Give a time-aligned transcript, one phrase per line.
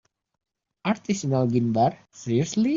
[0.93, 2.69] Artisanal gin bar, seriously?!